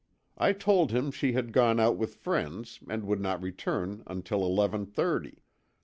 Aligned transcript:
I 0.35 0.53
told 0.53 0.89
him 0.91 1.11
she 1.11 1.33
had 1.33 1.53
gone 1.53 1.79
out 1.79 1.95
with 1.95 2.15
friends 2.15 2.79
and 2.89 3.05
would 3.05 3.21
not 3.21 3.39
return 3.39 4.01
until 4.07 4.43
eleven 4.43 4.87
thirty. 4.87 5.43